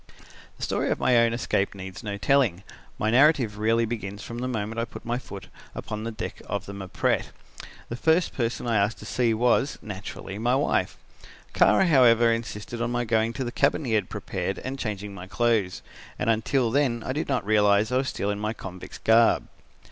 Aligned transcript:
"The 0.57 0.63
story 0.63 0.89
of 0.89 0.97
my 0.97 1.15
own 1.19 1.31
escape 1.31 1.75
needs 1.75 2.01
no 2.01 2.17
telling. 2.17 2.63
My 2.97 3.11
narrative 3.11 3.59
really 3.59 3.85
begins 3.85 4.23
from 4.23 4.39
the 4.39 4.47
moment 4.47 4.79
I 4.79 4.85
put 4.85 5.05
my 5.05 5.19
foot 5.19 5.45
upon 5.75 6.05
the 6.05 6.11
deck 6.11 6.41
of 6.47 6.65
the 6.65 6.73
Mpret. 6.73 7.25
The 7.87 7.95
first 7.95 8.33
person 8.33 8.65
I 8.65 8.77
asked 8.77 8.97
to 8.97 9.05
see 9.05 9.31
was, 9.35 9.77
naturally, 9.79 10.39
my 10.39 10.55
wife. 10.55 10.97
Kara, 11.53 11.85
however, 11.85 12.31
insisted 12.33 12.81
on 12.81 12.89
my 12.91 13.05
going 13.05 13.31
to 13.33 13.43
the 13.43 13.51
cabin 13.51 13.85
he 13.85 13.93
had 13.93 14.09
prepared 14.09 14.57
and 14.57 14.79
changing 14.79 15.13
my 15.13 15.27
clothes, 15.27 15.83
and 16.17 16.31
until 16.31 16.71
then 16.71 17.03
I 17.05 17.13
did 17.13 17.27
not 17.29 17.45
realise 17.45 17.91
I 17.91 17.97
was 17.97 18.09
still 18.09 18.31
in 18.31 18.39
my 18.39 18.53
convict's 18.53 18.97
garb. 18.97 19.47